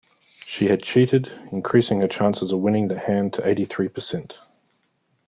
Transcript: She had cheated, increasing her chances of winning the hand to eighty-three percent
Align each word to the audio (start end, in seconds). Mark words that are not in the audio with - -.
She 0.47 0.65
had 0.65 0.81
cheated, 0.81 1.31
increasing 1.51 1.99
her 1.99 2.07
chances 2.07 2.51
of 2.51 2.57
winning 2.59 2.87
the 2.87 2.97
hand 2.97 3.33
to 3.33 3.47
eighty-three 3.47 3.89
percent 3.89 4.33